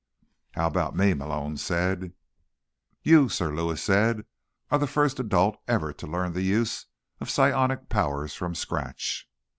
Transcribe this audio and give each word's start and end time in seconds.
"How 0.53 0.65
about 0.65 0.95
me?" 0.95 1.13
Malone 1.13 1.57
said. 1.57 2.13
"You," 3.03 3.29
Sir 3.29 3.53
Lewis 3.53 3.83
said, 3.83 4.25
"are 4.71 4.79
the 4.79 4.87
first 4.87 5.19
adult 5.19 5.61
ever 5.67 5.93
to 5.93 6.07
learn 6.07 6.33
the 6.33 6.41
use 6.41 6.87
of 7.19 7.29
psionic 7.29 7.87
powers 7.87 8.33
from 8.33 8.55
scratch." 8.55 9.29